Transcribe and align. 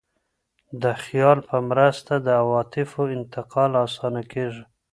د 0.81 0.83
خیال 1.03 1.37
په 1.49 1.57
مرسته 1.69 2.13
د 2.25 2.27
عواطفو 2.41 3.01
انتقال 3.17 3.71
اسانه 3.85 4.23
کېږي. 4.31 4.63